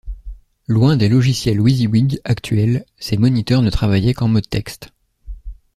[0.67, 4.91] Loin des logiciels wysiwyg actuels, ces moniteurs ne travaillaient qu'en mode texte.